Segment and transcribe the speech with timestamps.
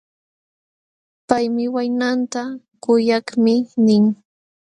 [1.27, 2.41] Paymi waynanta:
[2.83, 3.53] kuyakmi
[3.85, 4.05] nin.